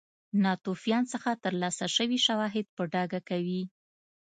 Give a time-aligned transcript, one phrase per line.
[0.43, 3.61] ناتوفیان څخه ترلاسه شوي شواهد په ډاګه کوي.